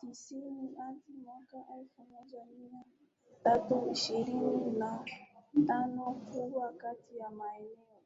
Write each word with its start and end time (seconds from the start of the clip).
tisini 0.00 0.74
hadi 0.76 1.12
mwaka 1.24 1.56
elfu 1.78 2.02
moja 2.02 2.44
mia 2.44 2.84
tatu 3.44 3.88
ishirini 3.92 4.70
na 4.78 5.04
tanoKubwa 5.66 6.72
kati 6.72 7.18
ya 7.18 7.30
maeneo 7.30 7.96